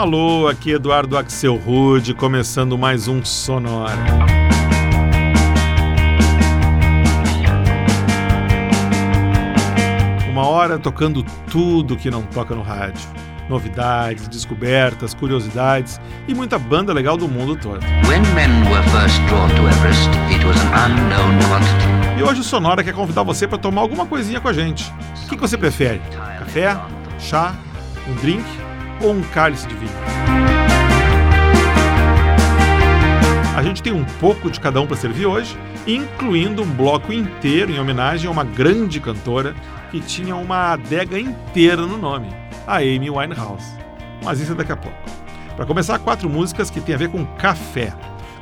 [0.00, 3.92] Alô, aqui Eduardo Axel Rude, começando mais um Sonora.
[10.30, 13.06] Uma hora tocando tudo que não toca no rádio.
[13.46, 17.84] Novidades, descobertas, curiosidades e muita banda legal do mundo todo.
[22.18, 24.90] e hoje o Sonora quer convidar você para tomar alguma coisinha com a gente.
[25.24, 26.00] O que, que você prefere?
[26.38, 26.74] Café?
[27.18, 27.54] Chá?
[28.08, 28.69] Um drink?
[29.00, 29.92] Ou um cálice de vinho.
[33.56, 35.54] A gente tem um pouco de cada um para servir hoje,
[35.86, 39.54] incluindo um bloco inteiro em homenagem a uma grande cantora
[39.90, 42.28] que tinha uma adega inteira no nome,
[42.66, 43.76] a Amy Winehouse.
[44.24, 44.96] Mas isso é daqui a pouco.
[45.56, 47.92] Para começar, quatro músicas que têm a ver com café.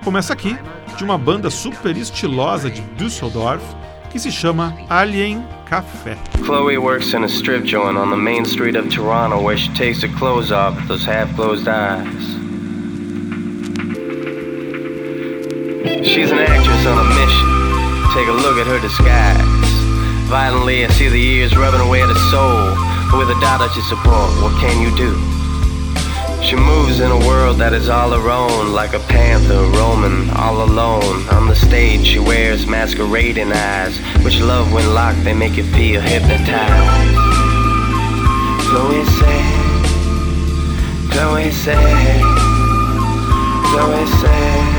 [0.04, 0.56] Começa aqui,
[0.96, 3.64] de uma banda super estilosa de Düsseldorf,
[4.10, 6.16] que se chama Alien Café.
[6.44, 10.02] Chloe works in a strip joint on the main street of Toronto where she takes
[10.02, 12.38] her clothes off with those half-closed eyes.
[16.06, 17.48] She's an actress on a mission.
[18.14, 19.68] Take a look at her disguise.
[20.28, 22.74] Violently, I see the ears rubbing away at her soul.
[23.10, 25.37] But with a dollar to support, what can you do?
[26.42, 30.62] She moves in a world that is all her own, like a panther roaming all
[30.62, 31.28] alone.
[31.30, 36.00] On the stage, she wears masquerading eyes, which love when locked, they make you feel
[36.00, 37.18] hypnotized.
[38.68, 39.64] Chloe said,
[41.10, 42.22] Chloe said,
[43.70, 44.77] Chloe said.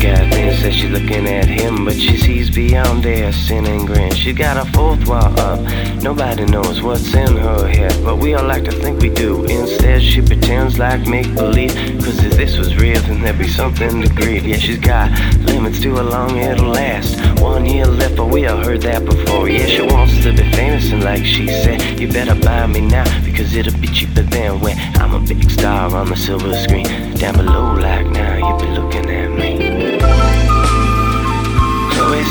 [0.00, 4.12] Thinks that she's looking at him, but she sees beyond their sin and grin.
[4.14, 5.60] She got a fourth wall up,
[6.02, 9.44] nobody knows what's in her head, but we all like to think we do.
[9.44, 14.02] Instead, she pretends like make believe, cause if this was real, then there'd be something
[14.02, 14.46] to grieve.
[14.46, 15.10] Yeah, she's got
[15.46, 17.18] limits to how long it'll last.
[17.40, 19.48] One year left, but we all heard that before.
[19.48, 23.04] Yeah, she wants to be famous, and like she said, you better buy me now,
[23.24, 26.86] because it'll be cheaper than when I'm a big star on the silver screen.
[27.16, 29.77] Down below, like now, you be looking at me.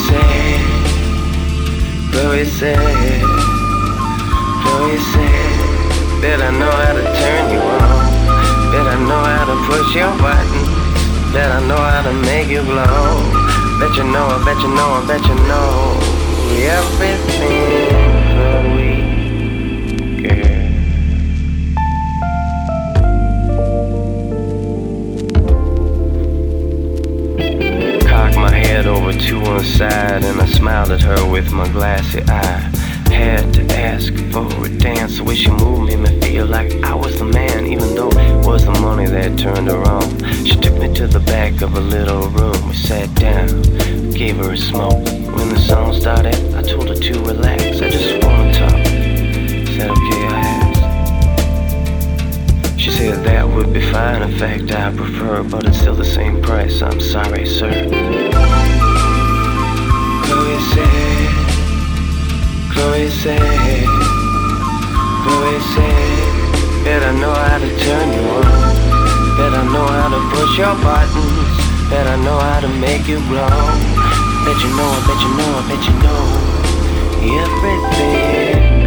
[0.06, 0.62] Said,
[2.12, 3.38] Chloe said,
[6.22, 8.08] Bet I know how to turn you on.
[8.72, 10.70] Bet I know how to push your buttons.
[11.34, 13.22] Bet I know how to make you glow.
[13.80, 16.18] Bet you know, I bet you know, I bet you know
[16.58, 17.97] everything,
[28.78, 32.60] head over to one side and I smiled at her with my glassy eye.
[33.10, 36.94] Had to ask for a dance, the way she moved made me feel like I
[36.94, 40.08] was the man, even though it was the money that turned her on.
[40.46, 43.64] She took me to the back of a little room, we sat down,
[44.12, 45.04] gave her a smoke.
[45.36, 48.86] When the song started, I told her to relax, I just wanna talk.
[49.74, 50.80] Said okay, I asked.
[52.80, 56.44] She said that would be fine, in fact I prefer, but it's still the same
[56.44, 58.27] price, I'm sorry, sir.
[62.78, 63.42] Chloe said,
[65.26, 68.46] Chloe said, Bet I know how to turn you on,
[69.36, 71.58] Bet I know how to push your buttons,
[71.90, 73.50] Bet I know how to make you glow,
[74.46, 76.58] Bet you know, I bet you know, I bet you know.
[77.42, 78.87] Everything.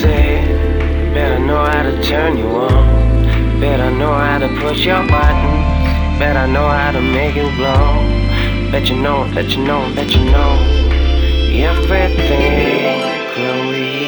[0.00, 3.60] Said, better know how to turn you on.
[3.60, 6.18] Better know how to push your buttons.
[6.18, 8.70] Better know how to make you glow.
[8.72, 10.82] Bet you know, bet you know, bet you know
[11.52, 13.02] everything,
[13.34, 14.01] Chloe.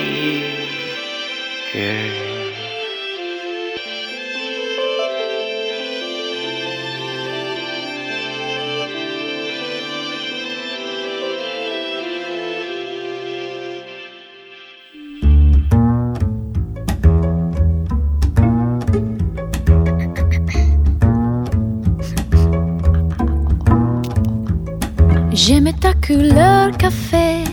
[26.73, 27.45] Café,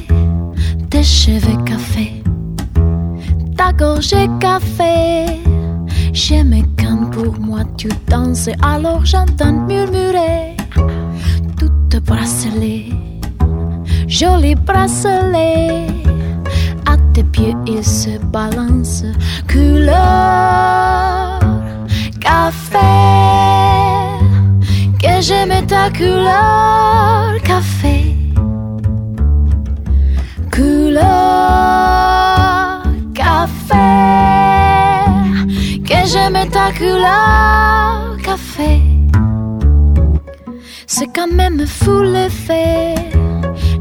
[0.89, 2.23] tes cheveux café,
[3.57, 5.25] ta gorge café.
[6.13, 10.55] J'aimais quand pour moi tu dansais, alors j'entends murmurer
[11.57, 12.85] toute bracelet,
[14.07, 15.87] joli bracelet.
[16.85, 19.03] À tes pieds il se balance,
[19.47, 21.39] couleur
[22.19, 22.77] café
[25.01, 25.89] que j'aimais ta.
[25.89, 27.70] Couleur café.
[36.11, 38.81] Ta couleur café.
[40.85, 42.95] C'est quand même fou l'effet,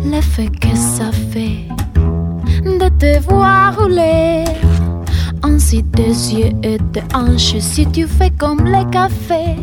[0.05, 1.67] l'effet que ça fait
[2.65, 4.45] de te voir rouler.
[5.43, 9.57] Ainsi des yeux et des hanches si tu fais comme les cafés.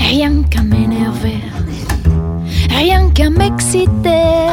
[0.00, 1.42] Rien qu'à m'énerver,
[2.70, 4.48] rien qu'à m'exciter.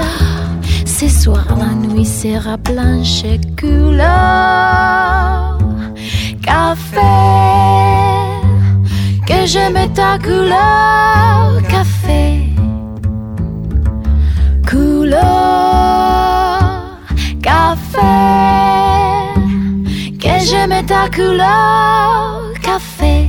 [0.86, 5.63] Ce soir la nuit sera blanche et couleur
[6.44, 7.14] café.
[9.26, 12.50] Que j'aime ta couleur café.
[14.70, 15.22] Couleur
[17.42, 18.14] café.
[20.20, 23.23] Que j'aime ta couleur café.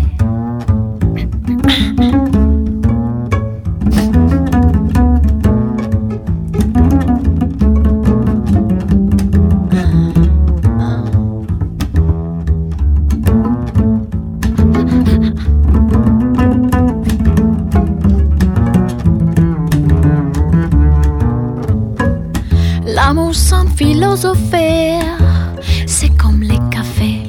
[25.86, 27.22] C'est comme les cafés.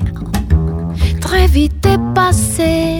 [1.20, 2.98] Très vite est passé,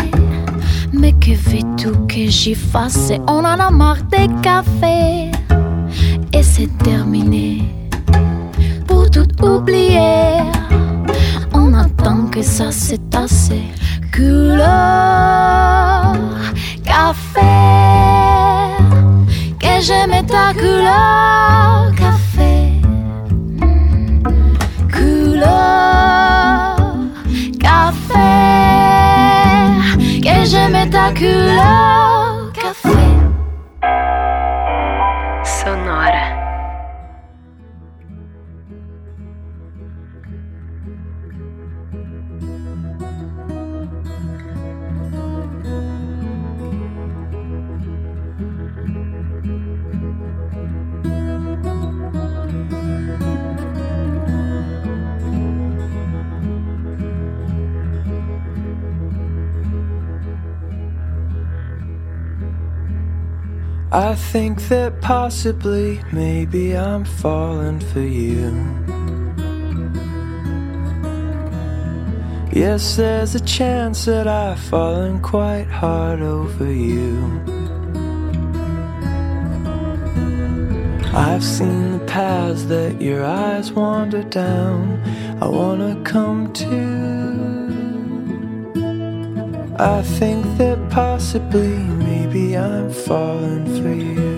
[0.92, 3.12] mais que veux-tu que j'y fasse?
[3.28, 5.32] On en a marre des cafés,
[6.34, 7.64] et c'est terminé.
[8.88, 10.42] Pour tout oublier,
[11.54, 13.62] on attend que ça s'est tassé.
[14.14, 16.16] Couleur
[16.84, 17.40] café,
[19.60, 21.85] que j'aime ta couleur
[30.90, 32.15] たくら
[63.96, 68.52] I think that possibly, maybe I'm falling for you.
[72.52, 77.16] Yes, there's a chance that I've fallen quite hard over you.
[81.14, 85.02] I've seen the paths that your eyes wander down.
[85.42, 87.25] I wanna come to.
[89.78, 94.36] I think that possibly, maybe I'm falling for you.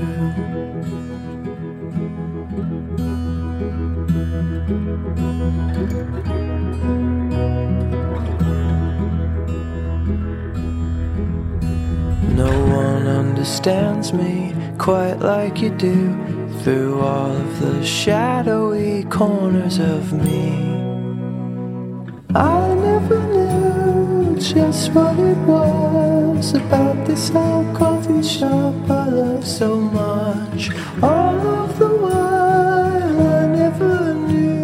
[12.36, 16.16] No one understands me quite like you do
[16.64, 20.50] through all of the shadowy corners of me.
[22.34, 22.77] I
[24.40, 30.70] just what it was about this old coffee shop I love so much.
[31.02, 34.58] All of the while I never knew.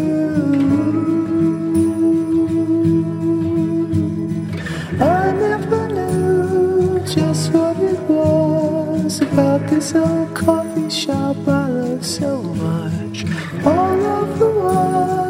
[5.02, 12.42] I never knew just what it was about this old coffee shop I love so
[12.44, 13.26] much.
[13.66, 15.23] All of the while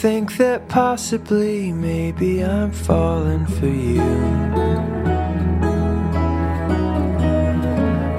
[0.00, 3.96] think that possibly, maybe I'm falling for you.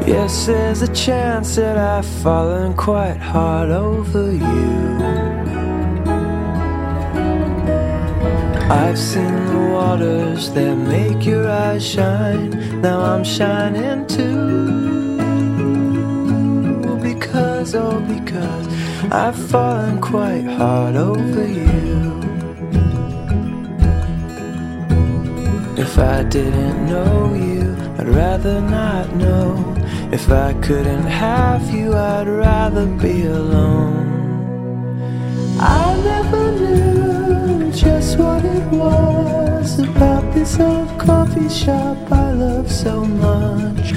[0.06, 4.98] Yes, there's a chance that I've fallen quite hard over you.
[8.70, 12.82] I've seen the waters that make your eyes shine.
[12.82, 15.16] Now I'm shining too.
[17.02, 18.79] Because, oh, because
[19.12, 22.20] I've fallen quite hard over you.
[25.78, 29.76] If I didn't know you, I'd rather not know.
[30.12, 34.06] If I couldn't have you, I'd rather be alone.
[35.60, 43.06] I never knew just what it was about this old coffee shop I love so
[43.06, 43.94] much.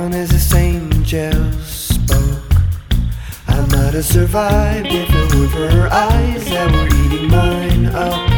[0.00, 2.52] down as this angel spoke.
[3.48, 8.30] I might have survived if it weren't for her eyes that were eating mine up.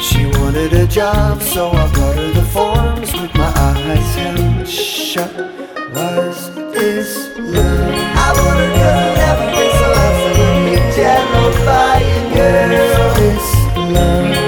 [0.00, 5.34] She wanted a job, so I brought her the forms with my eyes held shut.
[5.94, 7.94] Was this love?
[8.26, 12.24] I wanna know everything, so absolutely terrifying.
[12.34, 13.46] Girl, this
[13.94, 14.43] love.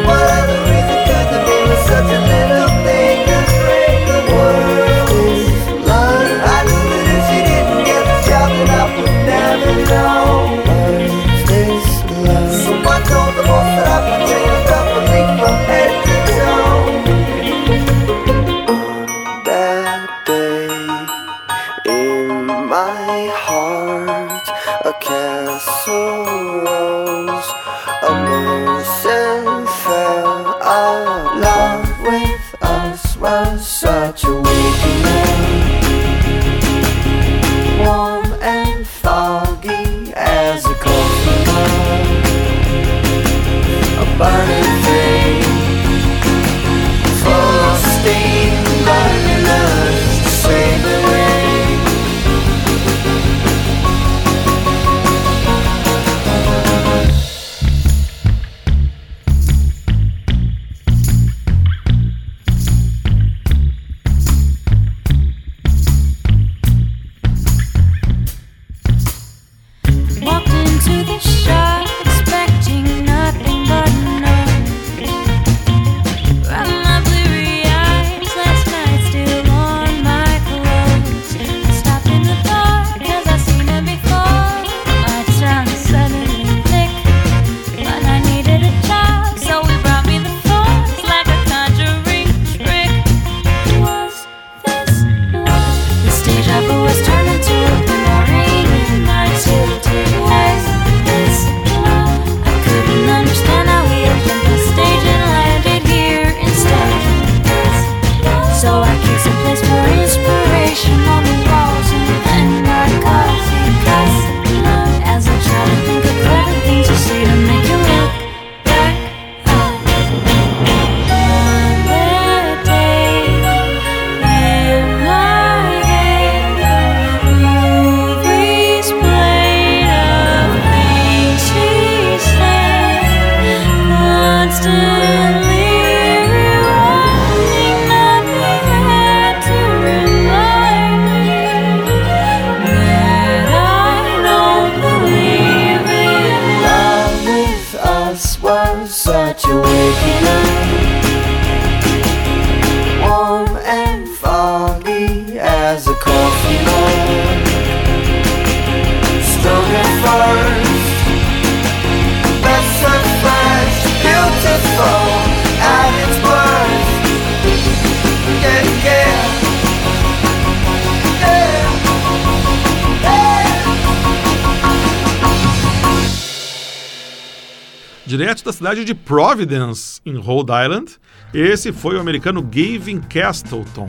[178.66, 180.96] Cidade de Providence, em Rhode Island,
[181.32, 183.88] esse foi o americano Gavin Castleton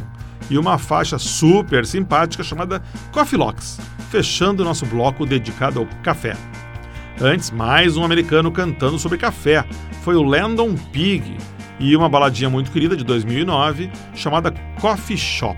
[0.51, 3.79] e uma faixa super simpática chamada Coffee Locks,
[4.11, 6.37] fechando nosso bloco dedicado ao café.
[7.19, 9.65] Antes, mais um americano cantando sobre café,
[10.03, 11.35] foi o Landon Pig,
[11.79, 15.57] e uma baladinha muito querida de 2009 chamada Coffee Shop.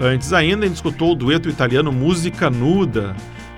[0.00, 3.14] Antes ainda, a gente escutou o dueto italiano Música Nuda,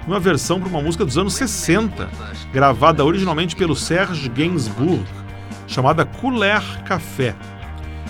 [0.07, 2.09] uma versão para uma música dos anos 60,
[2.53, 5.05] gravada originalmente pelo Serge Gainsbourg,
[5.67, 7.35] chamada Couleur Café.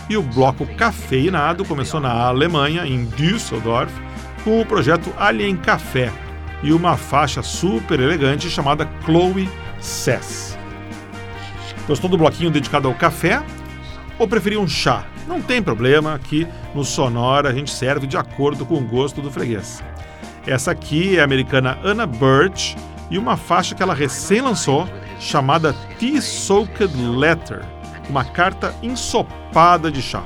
[0.08, 3.92] E o bloco cafeinado começou na Alemanha, em Düsseldorf,
[4.42, 6.12] com o projeto Alien Café
[6.62, 9.48] e uma faixa super elegante chamada Chloe
[9.80, 10.58] Says.
[11.86, 13.42] Gostou do bloquinho dedicado ao café?
[14.18, 15.04] Ou preferiu um chá?
[15.26, 19.30] Não tem problema, aqui no Sonora a gente serve de acordo com o gosto do
[19.30, 19.82] freguês.
[20.46, 22.76] Essa aqui é a americana Anna Birch
[23.10, 24.88] e uma faixa que ela recém lançou
[25.20, 27.62] chamada Tea Soaked Letter,
[28.08, 30.24] uma carta ensopada de chá.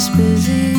[0.00, 0.69] is busy.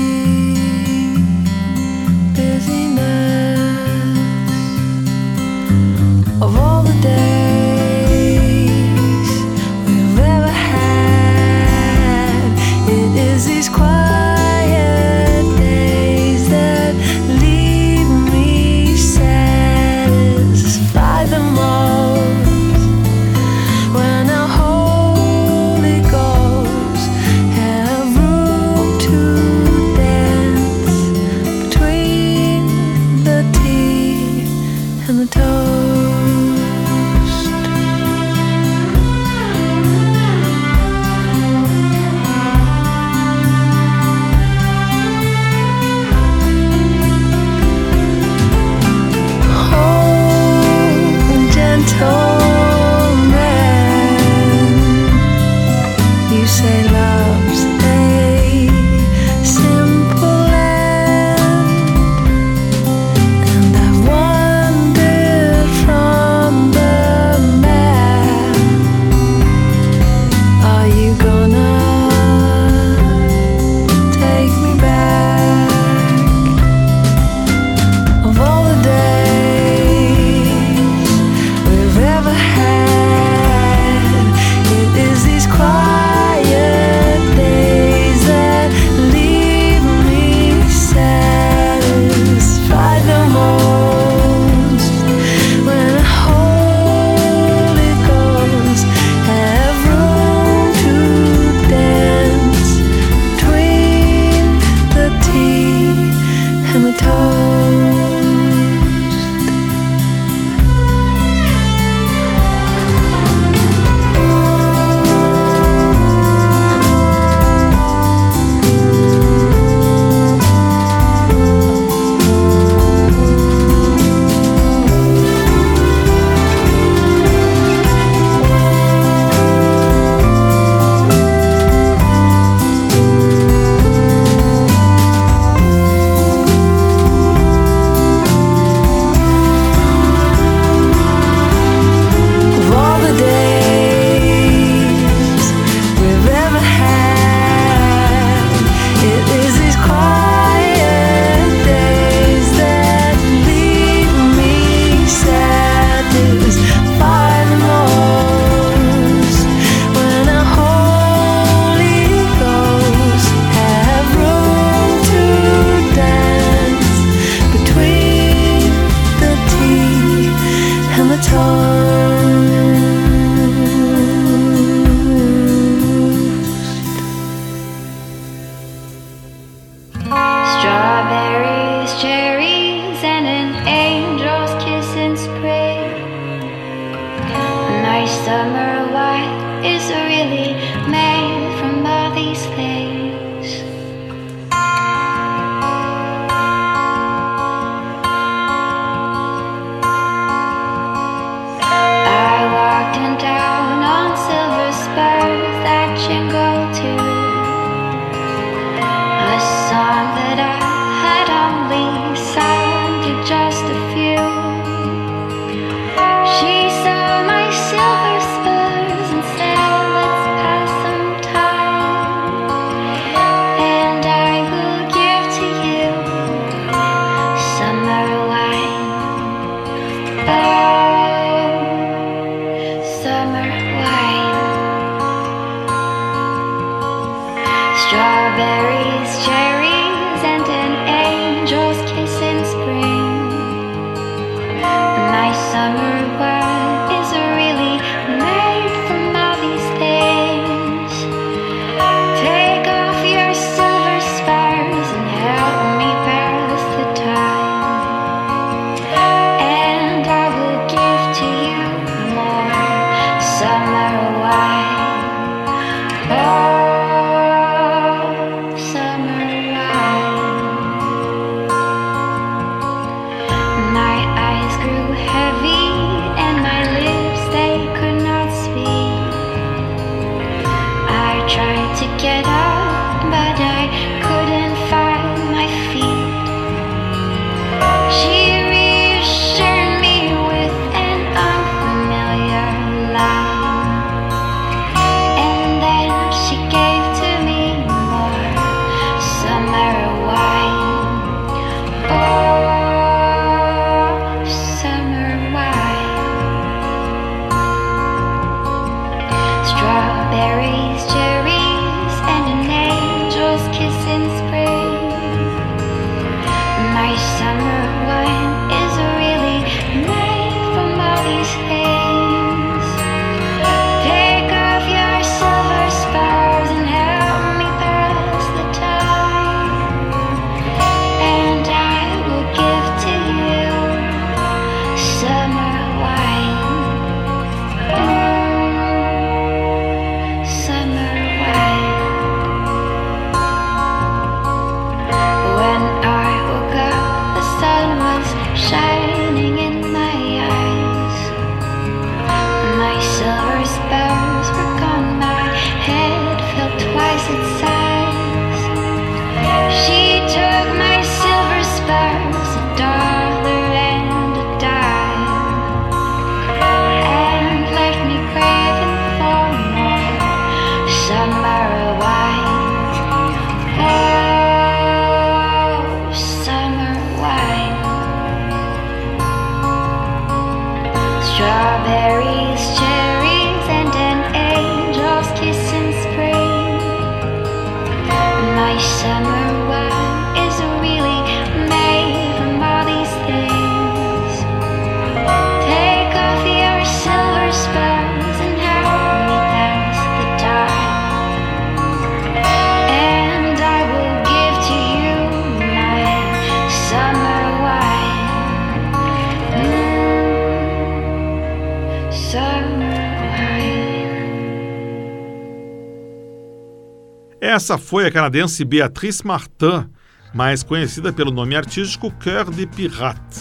[417.19, 419.69] Essa foi a canadense Beatrice Martin,
[420.13, 423.19] mais conhecida pelo nome artístico Cœur de Pirate,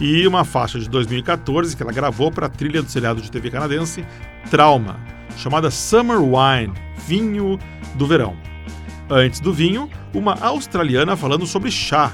[0.00, 3.50] e uma faixa de 2014 que ela gravou para a trilha do seriado de TV
[3.50, 4.06] canadense
[4.50, 4.98] Trauma,
[5.36, 6.72] chamada Summer Wine,
[7.06, 7.58] vinho
[7.96, 8.36] do verão.
[9.10, 12.12] Antes do vinho, uma australiana falando sobre chá,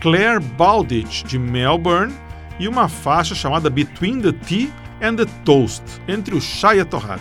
[0.00, 2.12] Claire Baldich, de Melbourne,
[2.58, 6.84] e uma faixa chamada Between the Tea and the Toast, entre o chá e a
[6.84, 7.20] torrada.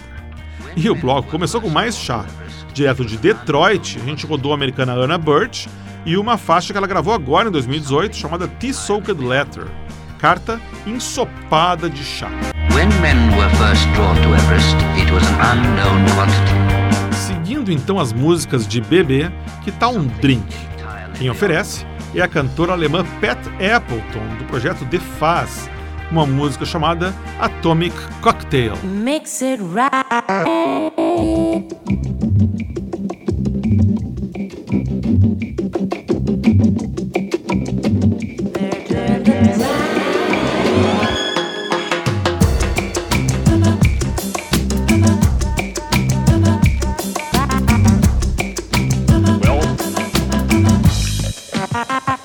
[0.75, 2.25] E o bloco começou com mais chá.
[2.73, 5.67] Direto de Detroit, a gente rodou a americana Anna Birch
[6.05, 9.65] e uma faixa que ela gravou agora em 2018 chamada Tea Soaked Letter,
[10.17, 12.29] carta ensopada de chá.
[17.11, 19.29] Seguindo então as músicas de bebê,
[19.63, 20.55] que tal um drink?
[21.17, 25.69] Quem oferece é a cantora alemã Pat Appleton, do projeto The Faz,
[26.11, 28.75] uma música chamada Atomic Cocktail.
[28.83, 29.91] Mix it right.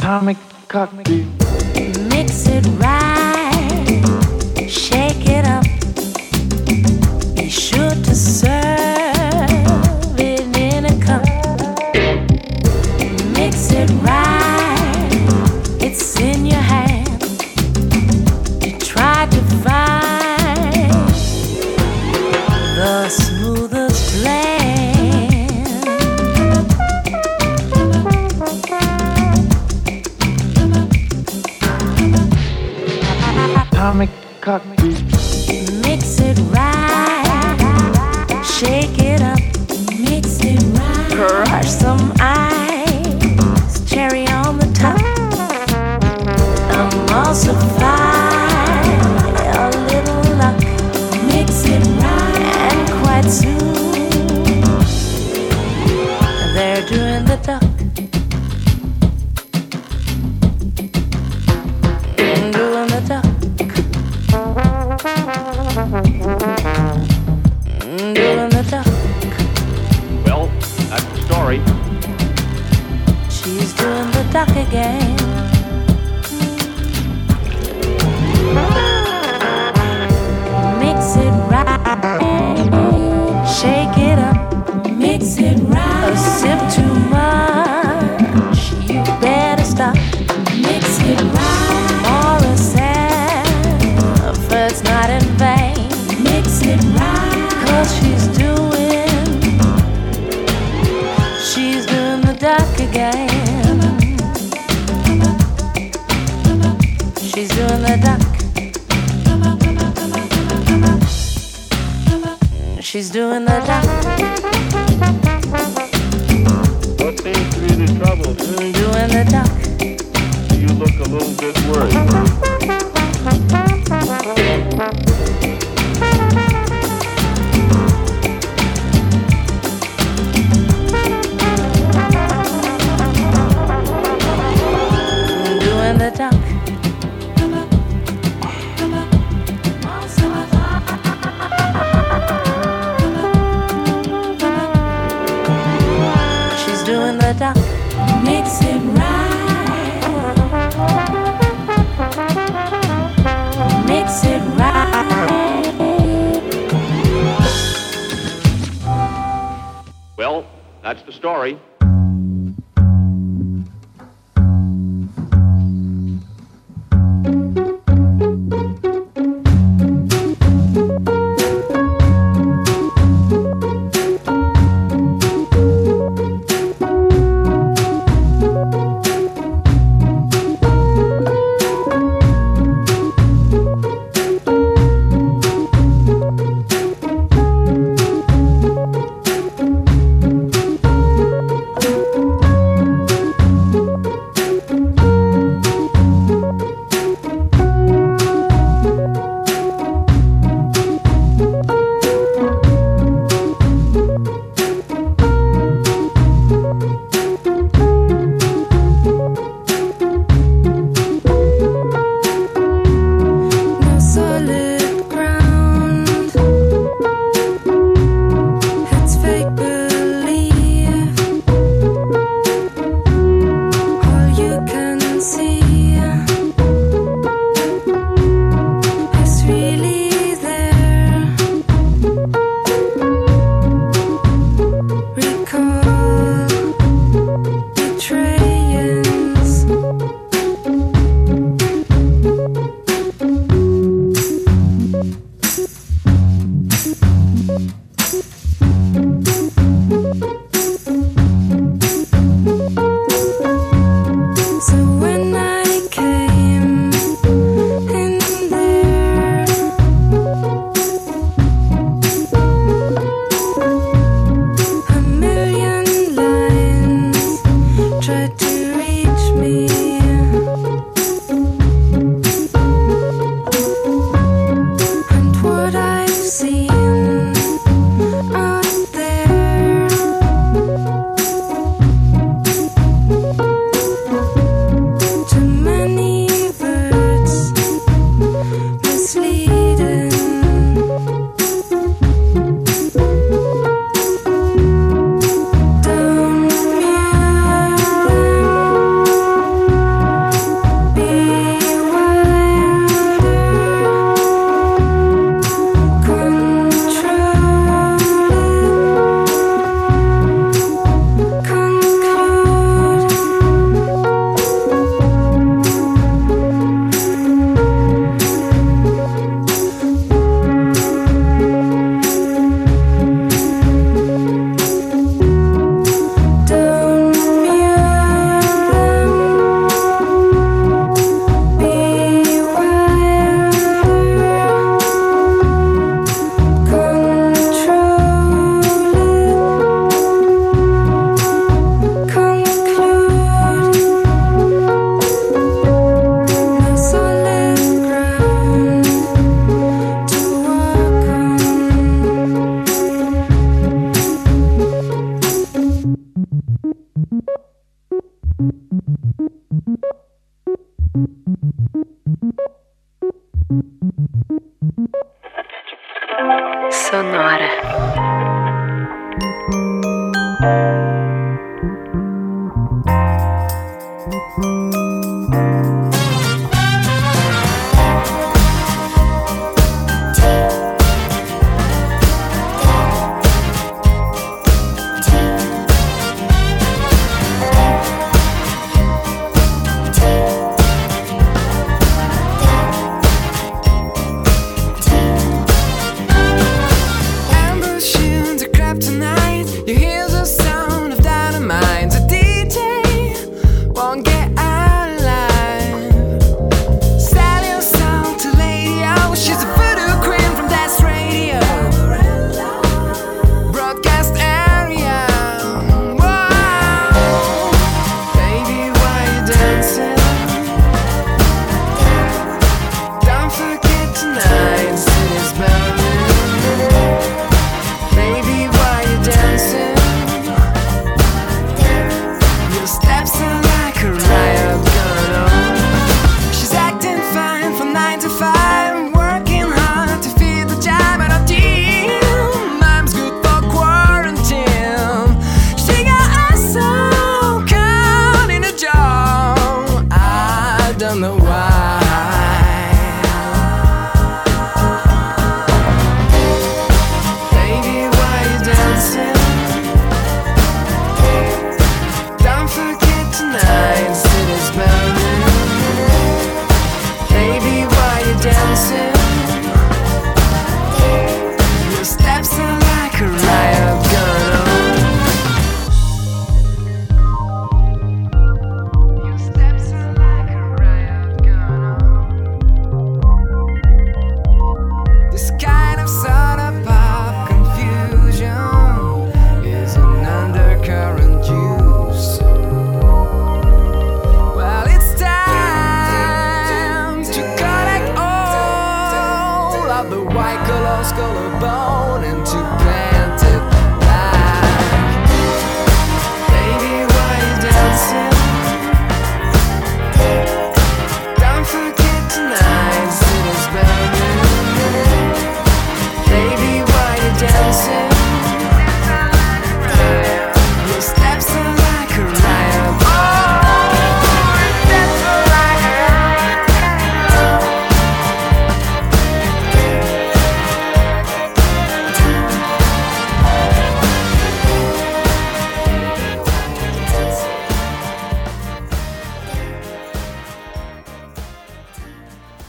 [0.07, 0.37] atomic
[0.69, 1.27] cocktail.
[2.11, 2.86] Mix it right,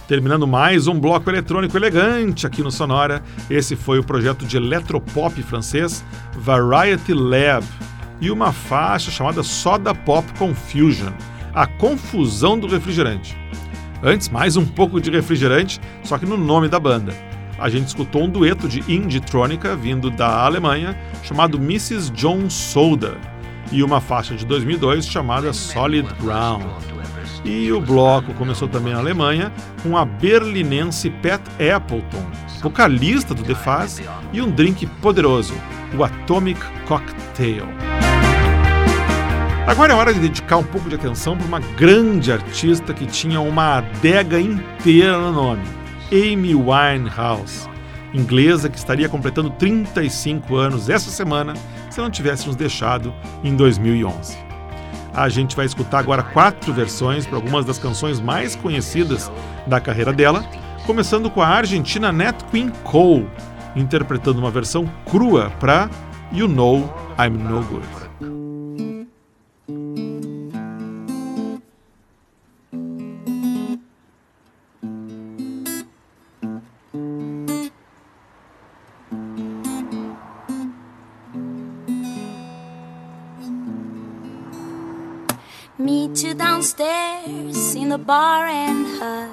[0.07, 3.21] Terminando mais um bloco eletrônico elegante aqui no Sonora.
[3.49, 6.03] Esse foi o projeto de eletropop francês
[6.33, 7.65] Variety Lab
[8.21, 11.11] e uma faixa chamada Soda Pop Confusion
[11.57, 13.35] a confusão do refrigerante.
[14.03, 17.15] Antes, mais um pouco de refrigerante, só que no nome da banda.
[17.57, 22.11] A gente escutou um dueto de indie trônica vindo da Alemanha chamado Mrs.
[22.11, 23.17] John Soda
[23.71, 26.63] e uma faixa de 2002 chamada Solid Ground.
[27.43, 29.51] E o bloco começou também na Alemanha
[29.83, 31.41] com a berlinense Pat
[31.75, 32.25] Appleton,
[32.61, 34.01] vocalista do The Faz,
[34.33, 35.53] e um drink poderoso,
[35.97, 37.67] o Atomic Cocktail.
[39.67, 43.41] Agora é hora de dedicar um pouco de atenção para uma grande artista que tinha
[43.41, 45.63] uma adega inteira no nome,
[46.09, 47.67] Amy Winehouse,
[48.13, 51.53] inglesa que estaria completando 35 anos essa semana
[51.89, 53.13] se não tivesse nos deixado
[53.43, 54.46] em 2011.
[55.17, 59.31] A gente vai escutar agora quatro versões para algumas das canções mais conhecidas
[59.65, 60.45] da carreira dela,
[60.85, 63.27] começando com a argentina Nat Queen Cole,
[63.75, 65.89] interpretando uma versão crua para
[66.31, 68.06] You Know I'm No Good.
[86.79, 89.29] You in the bar and her.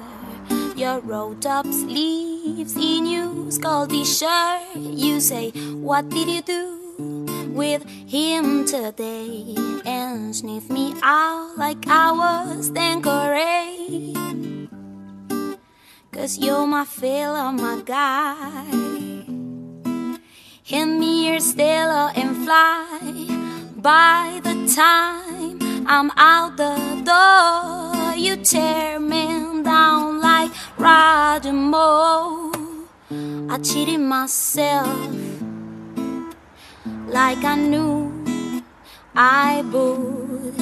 [0.75, 4.75] Your rolled up sleeves in your skull t-shirt.
[4.75, 9.55] You say, What did you do with him today?
[9.85, 14.15] And sniff me out like I was Tanqueray.
[16.11, 18.65] Cause you're my fella, my guy.
[20.65, 22.87] Hand me your Stella and fly.
[23.77, 25.24] By the time
[25.87, 26.75] I'm out the
[27.05, 32.51] door, you tear me down like Roger Moore.
[33.49, 34.89] I cheated myself
[37.07, 38.11] like I knew
[39.15, 40.55] I would.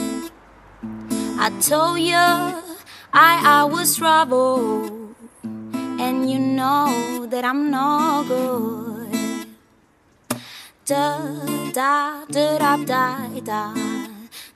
[1.40, 2.62] I told you I,
[3.14, 9.48] I was trouble, and you know that I'm no good.
[10.86, 11.18] Da
[11.72, 13.93] da da da da da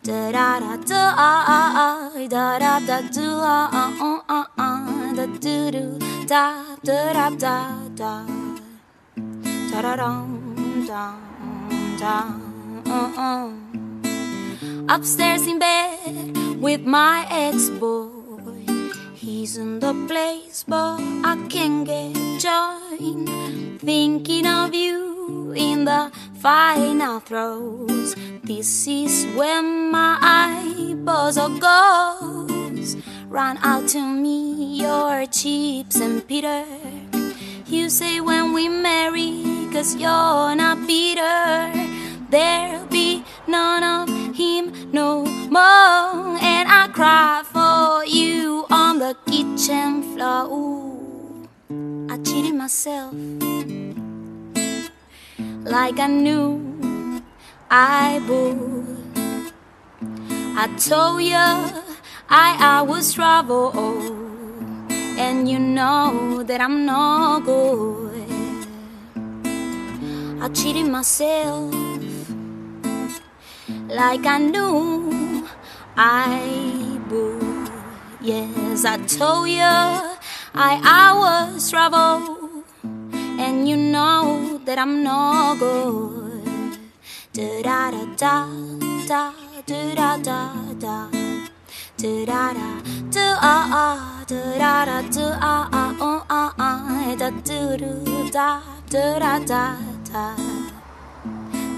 [0.08, 6.00] da da da da da da da do uh uh uh uh da do do
[6.26, 7.56] da da da da
[8.00, 8.26] da
[9.72, 10.28] da da dum
[10.88, 11.18] dum
[12.00, 13.52] dum
[14.88, 18.17] upstairs in bed with my ex-boy
[19.28, 23.82] He's in the place, but I can't get joined.
[23.82, 28.16] Thinking of you in the final throes.
[28.46, 32.96] This is when my eyeballs are goes.
[33.28, 36.64] Run out to me your chips and Peter.
[37.66, 41.74] You say when we marry, cause you're not Peter.
[42.30, 46.38] There'll be none of him no more.
[46.42, 50.44] And I cry for you on the kitchen floor.
[50.52, 51.48] Ooh,
[52.10, 53.14] I cheated myself
[55.64, 57.22] like I knew
[57.72, 59.54] I would.
[60.60, 61.36] I told you
[62.30, 63.72] I, I was trouble,
[65.18, 68.68] and you know that I'm no good.
[70.42, 71.74] I cheated myself
[73.98, 75.48] like I knew
[75.98, 77.70] I would.
[78.22, 79.74] Yes, I told you
[80.68, 80.72] I,
[81.02, 82.64] I was trouble,
[83.44, 86.78] and you know that I'm no good.
[87.34, 88.36] Da da da
[89.08, 89.32] da
[89.66, 90.40] da da da
[90.78, 91.00] da
[91.98, 92.70] da da da
[93.16, 97.94] da ah ah da da da da ah ah oh ah ah da do do
[98.38, 98.50] da
[98.94, 99.64] da da da
[100.10, 100.26] da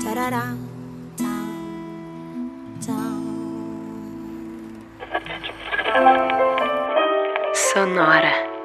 [0.03, 0.68] da da da
[7.53, 8.58] Sonora.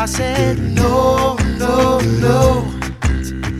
[0.00, 2.64] I said no, no, no.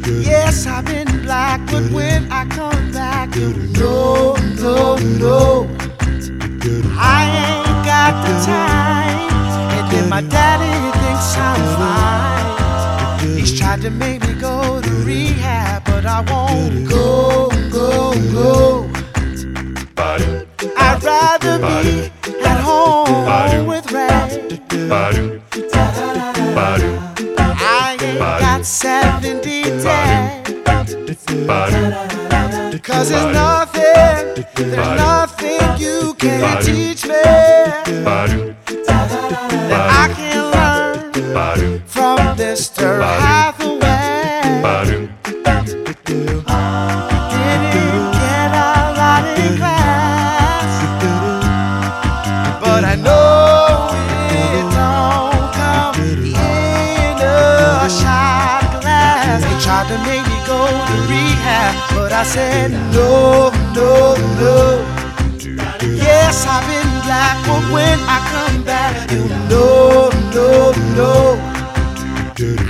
[0.06, 5.68] Yes, I've been black, but when I come back, you no, no, no.
[6.98, 9.28] I ain't got the time,
[9.76, 13.36] and then my daddy thinks I'm fine.
[13.36, 18.69] He's tried to make me go to rehab, but I won't go, go, go.
[33.10, 33.49] Cause there's
[60.30, 64.56] me go to rehab, but I said no, no, no.
[66.06, 70.48] Yes, I've been black, but when I come back, you know, no,
[70.98, 71.14] no.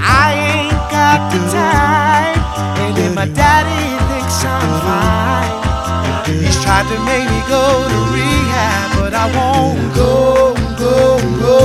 [0.00, 2.38] I ain't got the time,
[2.82, 5.60] and if my daddy thinks I'm fine.
[6.42, 11.60] He's tried to make me go to rehab, but I won't go, go, go.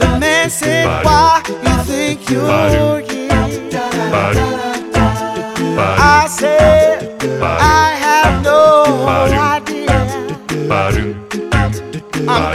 [0.00, 3.15] The man said, Why you think you're?
[5.98, 9.96] I said, I have no idea.
[12.28, 12.54] I'm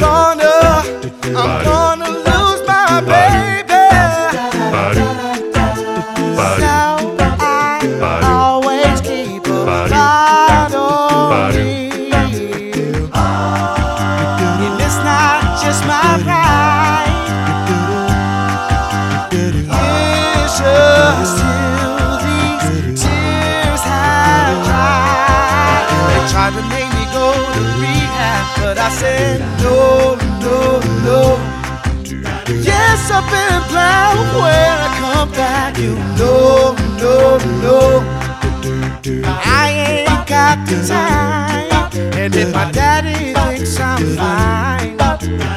[40.74, 44.98] and if my daddy thinks I'm fine,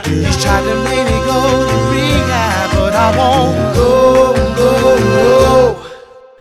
[0.05, 5.85] he's to make me go to rehab, but I won't go, go, go.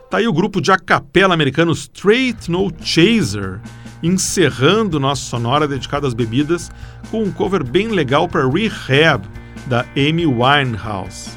[0.09, 3.59] Tá aí o grupo de a capela americano Straight No Chaser,
[4.01, 6.71] encerrando nossa sonora dedicada às bebidas
[7.11, 9.23] com um cover bem legal para Rehab,
[9.67, 11.29] da Amy Winehouse.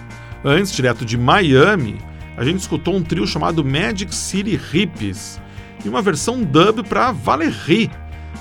[0.43, 1.99] Antes, direto de Miami,
[2.37, 5.39] a gente escutou um trio chamado Magic City Hippies
[5.85, 7.91] e uma versão dub para Valerie,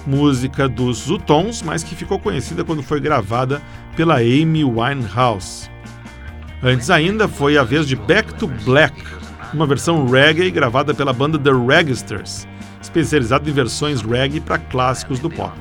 [0.05, 3.61] música dos Zutons, mas que ficou conhecida quando foi gravada
[3.95, 5.69] pela Amy Winehouse.
[6.63, 8.95] Antes ainda foi a vez de Back to Black,
[9.53, 12.47] uma versão reggae gravada pela banda The Registers,
[12.81, 15.53] especializada em versões reggae para clássicos do pop.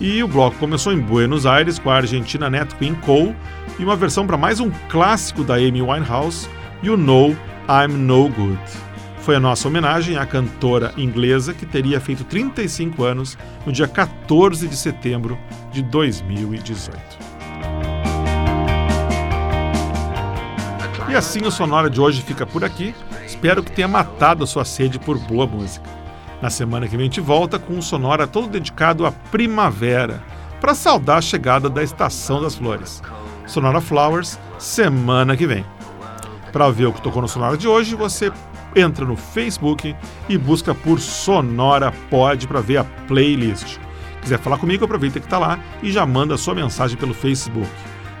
[0.00, 3.36] E o bloco começou em Buenos Aires com a argentina Nat King Cole
[3.78, 6.48] e uma versão para mais um clássico da Amy Winehouse,
[6.82, 7.36] You Know
[7.68, 8.91] I'm No Good.
[9.22, 14.66] Foi a nossa homenagem à cantora inglesa que teria feito 35 anos no dia 14
[14.66, 15.38] de setembro
[15.70, 16.92] de 2018.
[21.08, 22.92] E assim o Sonora de hoje fica por aqui.
[23.24, 25.88] Espero que tenha matado a sua sede por boa música.
[26.40, 30.20] Na semana que vem gente volta com um Sonora todo dedicado à primavera,
[30.60, 33.00] para saudar a chegada da estação das flores.
[33.46, 35.64] Sonora Flowers, semana que vem.
[36.52, 38.32] Para ver o que tocou no Sonora de hoje, você
[38.74, 39.94] entra no Facebook
[40.28, 43.78] e busca por Sonora Pod para ver a playlist.
[44.20, 47.68] Quiser falar comigo, aproveita que está lá e já manda sua mensagem pelo Facebook.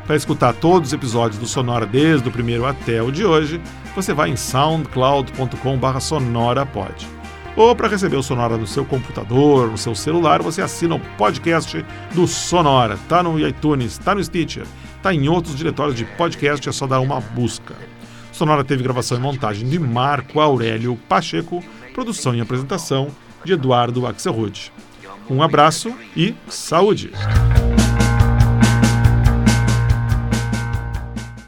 [0.06, 3.60] Para escutar todos os episódios do Sonora desde o primeiro até o de hoje,
[3.94, 7.06] você vai em soundcloud.com/sonorapod.
[7.54, 11.84] Ou para receber o Sonora no seu computador, no seu celular, você assina o podcast
[12.14, 12.98] do Sonora.
[13.08, 14.66] Tá no iTunes, tá no Stitcher,
[15.02, 17.74] tá em outros diretórios de podcast, é só dar uma busca.
[18.32, 21.62] Sonora teve gravação e montagem de Marco Aurélio Pacheco,
[21.92, 23.08] produção e apresentação
[23.44, 24.72] de Eduardo Axelrod.
[25.28, 27.10] Um abraço e saúde!